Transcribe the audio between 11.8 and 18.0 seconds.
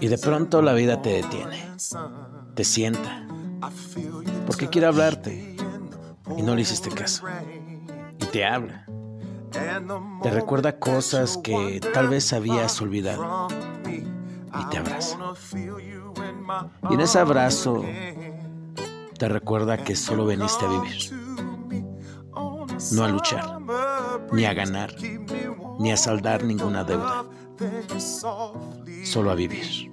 tal vez habías olvidado y te abraza. Y en ese abrazo